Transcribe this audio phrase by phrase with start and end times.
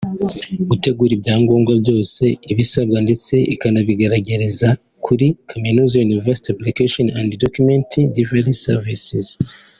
[0.69, 2.23] gutegura ibyagombwa byose
[2.57, 4.67] bisabwa ndetse ikanabibagereza
[5.05, 9.25] kuri kaminuza (University Application and Documents Delivery Services)